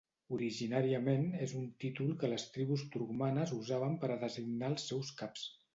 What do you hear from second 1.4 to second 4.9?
és un títol que les tribus turcmanes usaven per a designar